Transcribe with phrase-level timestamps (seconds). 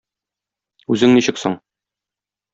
[0.95, 1.59] Үзең ничек соң?